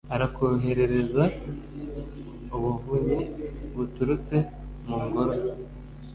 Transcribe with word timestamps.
Arakoherereze 0.15 1.23
ubuvunyi 2.55 3.19
buturutse 3.75 4.35
mu 4.87 4.97
ngoro 5.05 5.33
ye 5.43 5.49